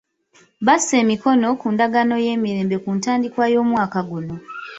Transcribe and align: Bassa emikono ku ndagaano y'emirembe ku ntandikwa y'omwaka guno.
Bassa 0.65 0.93
emikono 1.03 1.47
ku 1.61 1.67
ndagaano 1.73 2.15
y'emirembe 2.25 2.75
ku 2.83 2.89
ntandikwa 2.97 3.45
y'omwaka 3.53 3.99
guno. 4.09 4.35